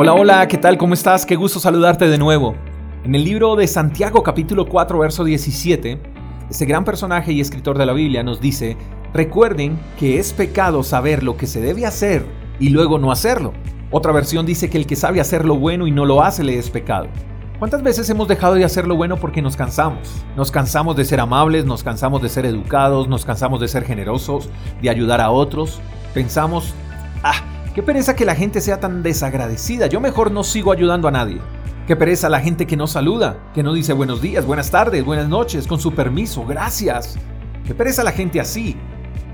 Hola, 0.00 0.14
hola, 0.14 0.46
¿qué 0.46 0.58
tal? 0.58 0.78
¿Cómo 0.78 0.94
estás? 0.94 1.26
Qué 1.26 1.34
gusto 1.34 1.58
saludarte 1.58 2.06
de 2.06 2.18
nuevo. 2.18 2.54
En 3.02 3.16
el 3.16 3.24
libro 3.24 3.56
de 3.56 3.66
Santiago 3.66 4.22
capítulo 4.22 4.68
4, 4.68 4.96
verso 4.96 5.24
17, 5.24 6.00
ese 6.48 6.66
gran 6.66 6.84
personaje 6.84 7.32
y 7.32 7.40
escritor 7.40 7.76
de 7.76 7.84
la 7.84 7.92
Biblia 7.92 8.22
nos 8.22 8.40
dice, 8.40 8.76
recuerden 9.12 9.76
que 9.98 10.20
es 10.20 10.32
pecado 10.32 10.84
saber 10.84 11.24
lo 11.24 11.36
que 11.36 11.48
se 11.48 11.60
debe 11.60 11.84
hacer 11.84 12.24
y 12.60 12.68
luego 12.68 13.00
no 13.00 13.10
hacerlo. 13.10 13.52
Otra 13.90 14.12
versión 14.12 14.46
dice 14.46 14.70
que 14.70 14.78
el 14.78 14.86
que 14.86 14.94
sabe 14.94 15.20
hacer 15.20 15.44
lo 15.44 15.56
bueno 15.56 15.88
y 15.88 15.90
no 15.90 16.04
lo 16.04 16.22
hace 16.22 16.44
le 16.44 16.56
es 16.56 16.70
pecado. 16.70 17.08
¿Cuántas 17.58 17.82
veces 17.82 18.08
hemos 18.08 18.28
dejado 18.28 18.54
de 18.54 18.64
hacer 18.64 18.86
lo 18.86 18.94
bueno 18.94 19.16
porque 19.16 19.42
nos 19.42 19.56
cansamos? 19.56 20.24
Nos 20.36 20.52
cansamos 20.52 20.94
de 20.94 21.06
ser 21.06 21.18
amables, 21.18 21.64
nos 21.64 21.82
cansamos 21.82 22.22
de 22.22 22.28
ser 22.28 22.46
educados, 22.46 23.08
nos 23.08 23.24
cansamos 23.24 23.60
de 23.60 23.66
ser 23.66 23.82
generosos, 23.82 24.48
de 24.80 24.90
ayudar 24.90 25.20
a 25.20 25.30
otros. 25.30 25.80
Pensamos, 26.14 26.72
ah, 27.24 27.42
qué 27.78 27.82
pereza 27.84 28.16
que 28.16 28.24
la 28.24 28.34
gente 28.34 28.60
sea 28.60 28.80
tan 28.80 29.04
desagradecida, 29.04 29.86
yo 29.86 30.00
mejor 30.00 30.32
no 30.32 30.42
sigo 30.42 30.72
ayudando 30.72 31.06
a 31.06 31.12
nadie. 31.12 31.40
Qué 31.86 31.94
pereza 31.94 32.28
la 32.28 32.40
gente 32.40 32.66
que 32.66 32.76
no 32.76 32.88
saluda, 32.88 33.38
que 33.54 33.62
no 33.62 33.72
dice 33.72 33.92
buenos 33.92 34.20
días, 34.20 34.44
buenas 34.44 34.72
tardes, 34.72 35.04
buenas 35.04 35.28
noches, 35.28 35.68
con 35.68 35.78
su 35.78 35.94
permiso, 35.94 36.44
gracias. 36.44 37.16
Qué 37.64 37.76
pereza 37.76 38.02
la 38.02 38.10
gente 38.10 38.40
así. 38.40 38.76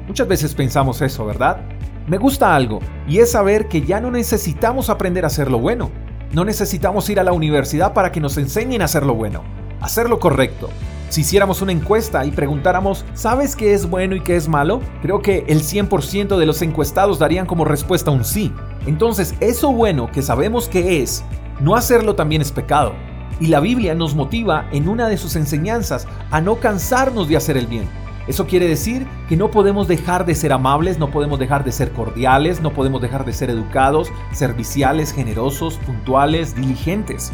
Muchas 0.06 0.28
veces 0.28 0.54
pensamos 0.54 1.00
eso, 1.00 1.24
¿verdad? 1.24 1.62
Me 2.06 2.18
gusta 2.18 2.54
algo, 2.54 2.80
y 3.08 3.20
es 3.20 3.30
saber 3.30 3.66
que 3.66 3.80
ya 3.80 3.98
no 3.98 4.10
necesitamos 4.10 4.90
aprender 4.90 5.24
a 5.24 5.28
hacer 5.28 5.50
lo 5.50 5.58
bueno. 5.58 5.90
No 6.34 6.44
necesitamos 6.44 7.08
ir 7.08 7.20
a 7.20 7.24
la 7.24 7.32
universidad 7.32 7.94
para 7.94 8.12
que 8.12 8.20
nos 8.20 8.36
enseñen 8.36 8.82
a 8.82 8.84
hacer 8.84 9.06
lo 9.06 9.14
bueno, 9.14 9.42
hacer 9.80 10.10
lo 10.10 10.18
correcto. 10.18 10.68
Si 11.14 11.20
hiciéramos 11.20 11.62
una 11.62 11.70
encuesta 11.70 12.24
y 12.24 12.32
preguntáramos, 12.32 13.04
¿sabes 13.14 13.54
qué 13.54 13.72
es 13.72 13.88
bueno 13.88 14.16
y 14.16 14.20
qué 14.20 14.34
es 14.34 14.48
malo? 14.48 14.80
Creo 15.00 15.22
que 15.22 15.44
el 15.46 15.62
100% 15.62 16.36
de 16.36 16.44
los 16.44 16.60
encuestados 16.60 17.20
darían 17.20 17.46
como 17.46 17.64
respuesta 17.64 18.10
un 18.10 18.24
sí. 18.24 18.52
Entonces, 18.84 19.36
eso 19.38 19.70
bueno 19.70 20.10
que 20.10 20.22
sabemos 20.22 20.68
que 20.68 21.02
es, 21.02 21.22
no 21.60 21.76
hacerlo 21.76 22.16
también 22.16 22.42
es 22.42 22.50
pecado. 22.50 22.94
Y 23.38 23.46
la 23.46 23.60
Biblia 23.60 23.94
nos 23.94 24.16
motiva 24.16 24.66
en 24.72 24.88
una 24.88 25.06
de 25.06 25.16
sus 25.16 25.36
enseñanzas 25.36 26.08
a 26.32 26.40
no 26.40 26.56
cansarnos 26.56 27.28
de 27.28 27.36
hacer 27.36 27.56
el 27.56 27.68
bien. 27.68 27.88
Eso 28.26 28.48
quiere 28.48 28.66
decir 28.66 29.06
que 29.28 29.36
no 29.36 29.52
podemos 29.52 29.86
dejar 29.86 30.26
de 30.26 30.34
ser 30.34 30.52
amables, 30.52 30.98
no 30.98 31.12
podemos 31.12 31.38
dejar 31.38 31.62
de 31.62 31.70
ser 31.70 31.92
cordiales, 31.92 32.60
no 32.60 32.72
podemos 32.72 33.00
dejar 33.00 33.24
de 33.24 33.34
ser 33.34 33.50
educados, 33.50 34.10
serviciales, 34.32 35.12
generosos, 35.12 35.76
puntuales, 35.86 36.56
diligentes. 36.56 37.30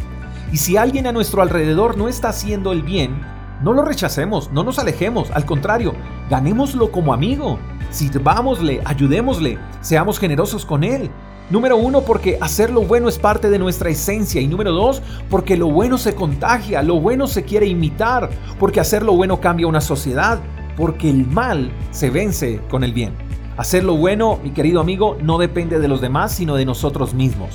Y 0.53 0.59
si 0.59 0.77
alguien 0.77 1.07
a 1.07 1.13
nuestro 1.13 1.41
alrededor 1.41 1.97
no 1.97 2.09
está 2.09 2.29
haciendo 2.29 2.73
el 2.73 2.83
bien, 2.83 3.40
no 3.63 3.73
lo 3.73 3.83
rechacemos, 3.83 4.51
no 4.53 4.65
nos 4.65 4.79
alejemos, 4.79 5.31
al 5.31 5.45
contrario, 5.45 5.95
ganémoslo 6.29 6.91
como 6.91 7.13
amigo. 7.13 7.59
Sirvámosle, 7.91 8.81
ayudémosle, 8.85 9.59
seamos 9.81 10.19
generosos 10.19 10.65
con 10.65 10.85
él. 10.85 11.11
Número 11.51 11.77
uno, 11.77 12.03
porque 12.03 12.39
hacer 12.41 12.71
lo 12.71 12.83
bueno 12.83 13.09
es 13.09 13.19
parte 13.19 13.51
de 13.51 13.59
nuestra 13.59 13.91
esencia. 13.91 14.41
Y 14.41 14.47
número 14.47 14.73
dos, 14.73 15.03
porque 15.29 15.57
lo 15.57 15.69
bueno 15.69 15.99
se 15.99 16.15
contagia, 16.15 16.83
lo 16.83 17.01
bueno 17.01 17.27
se 17.27 17.43
quiere 17.43 17.67
imitar, 17.67 18.31
porque 18.59 18.81
hacer 18.81 19.03
lo 19.03 19.15
bueno 19.15 19.41
cambia 19.41 19.67
una 19.67 19.81
sociedad 19.81 20.39
porque 20.81 21.11
el 21.11 21.27
mal 21.27 21.71
se 21.91 22.09
vence 22.09 22.61
con 22.71 22.85
el 22.85 22.95
bien. 22.95 23.13
Hacer 23.59 23.85
lo 23.85 23.97
bueno, 23.97 24.39
mi 24.43 24.51
querido 24.51 24.81
amigo, 24.81 25.19
no 25.21 25.37
depende 25.37 25.79
de 25.79 25.89
los 25.89 26.01
demás, 26.01 26.33
sino 26.33 26.55
de 26.57 26.65
nosotros 26.65 27.13
mismos, 27.13 27.51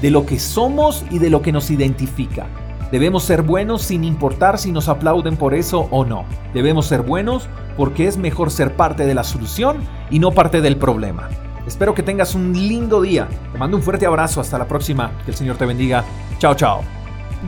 de 0.00 0.10
lo 0.10 0.24
que 0.24 0.38
somos 0.38 1.04
y 1.10 1.18
de 1.18 1.28
lo 1.28 1.42
que 1.42 1.52
nos 1.52 1.70
identifica. 1.70 2.46
Debemos 2.90 3.22
ser 3.22 3.42
buenos 3.42 3.82
sin 3.82 4.04
importar 4.04 4.58
si 4.58 4.72
nos 4.72 4.88
aplauden 4.88 5.36
por 5.36 5.54
eso 5.54 5.88
o 5.90 6.04
no. 6.04 6.24
Debemos 6.52 6.86
ser 6.86 7.02
buenos 7.02 7.48
porque 7.76 8.06
es 8.06 8.16
mejor 8.16 8.50
ser 8.50 8.74
parte 8.74 9.06
de 9.06 9.14
la 9.14 9.24
solución 9.24 9.78
y 10.10 10.18
no 10.18 10.32
parte 10.32 10.60
del 10.60 10.76
problema. 10.76 11.28
Espero 11.66 11.94
que 11.94 12.02
tengas 12.02 12.34
un 12.34 12.52
lindo 12.52 13.00
día. 13.00 13.28
Te 13.52 13.58
mando 13.58 13.76
un 13.76 13.82
fuerte 13.82 14.06
abrazo. 14.06 14.40
Hasta 14.40 14.58
la 14.58 14.66
próxima. 14.66 15.12
Que 15.24 15.30
el 15.30 15.36
Señor 15.36 15.56
te 15.56 15.66
bendiga. 15.66 16.04
Chao, 16.38 16.54
chao. 16.54 16.82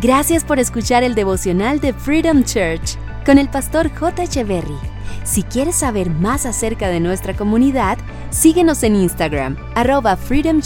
Gracias 0.01 0.45
por 0.45 0.59
escuchar 0.59 1.03
el 1.03 1.15
devocional 1.15 1.81
de 1.81 1.93
Freedom 1.93 2.45
Church 2.45 2.97
con 3.27 3.39
el 3.39 3.48
pastor 3.48 3.91
J. 3.95 4.23
Echeverry. 4.23 4.79
Si 5.24 5.42
quieres 5.42 5.77
saber 5.77 6.11
más 6.11 6.47
acerca 6.47 6.89
de 6.89 7.01
nuestra 7.01 7.35
comunidad, 7.35 7.98
síguenos 8.30 8.83
en 8.83 8.97
Instagram, 8.97 9.57
arroba 9.74 10.17
Freedom. 10.17 10.61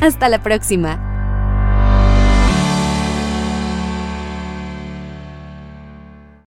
Hasta 0.00 0.28
la 0.28 0.42
próxima. 0.42 1.07